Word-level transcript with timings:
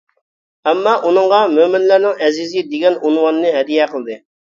ئەمما 0.71 0.93
ئۇنىڭغا 1.09 1.43
«مۆمىنلەرنىڭ 1.53 2.25
ئەزىزى» 2.29 2.67
دېگەن 2.75 3.01
ئۇنۋاننى 3.07 3.57
ھەدىيە 3.61 3.93
قىلدى. 3.97 4.23